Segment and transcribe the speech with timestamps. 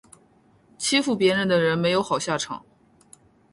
[0.79, 2.65] 欺负别人的人没有好下场